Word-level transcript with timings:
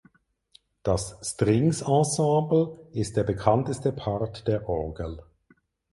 Das 0.81 1.19
"Strings 1.21 1.83
Ensemble" 1.83 2.87
ist 2.91 3.17
der 3.17 3.23
bekannteste 3.23 3.91
Part 3.91 4.47
der 4.47 4.67
Orgel. 4.67 5.21